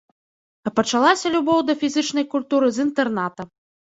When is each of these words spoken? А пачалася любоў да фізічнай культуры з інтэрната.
А 0.69 0.71
пачалася 0.77 1.31
любоў 1.35 1.59
да 1.67 1.75
фізічнай 1.81 2.25
культуры 2.33 2.71
з 2.79 2.87
інтэрната. 2.87 3.47